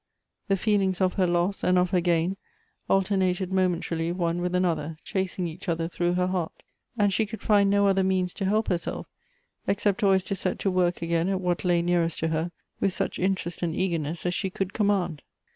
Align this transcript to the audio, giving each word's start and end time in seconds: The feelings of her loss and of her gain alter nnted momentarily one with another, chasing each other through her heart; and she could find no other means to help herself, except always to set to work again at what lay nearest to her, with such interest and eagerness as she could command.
The 0.47 0.57
feelings 0.57 0.99
of 0.99 1.13
her 1.13 1.27
loss 1.27 1.63
and 1.63 1.77
of 1.77 1.91
her 1.91 2.01
gain 2.01 2.35
alter 2.89 3.15
nnted 3.15 3.51
momentarily 3.51 4.11
one 4.11 4.41
with 4.41 4.55
another, 4.55 4.97
chasing 5.03 5.47
each 5.47 5.69
other 5.69 5.87
through 5.87 6.13
her 6.13 6.25
heart; 6.25 6.63
and 6.97 7.13
she 7.13 7.27
could 7.27 7.43
find 7.43 7.69
no 7.69 7.85
other 7.85 8.03
means 8.03 8.33
to 8.33 8.45
help 8.45 8.69
herself, 8.69 9.05
except 9.67 10.01
always 10.01 10.23
to 10.23 10.35
set 10.35 10.57
to 10.57 10.71
work 10.71 11.03
again 11.03 11.29
at 11.29 11.39
what 11.39 11.63
lay 11.63 11.83
nearest 11.83 12.17
to 12.21 12.29
her, 12.29 12.51
with 12.79 12.93
such 12.93 13.19
interest 13.19 13.61
and 13.61 13.75
eagerness 13.75 14.25
as 14.25 14.33
she 14.33 14.49
could 14.49 14.73
command. 14.73 15.21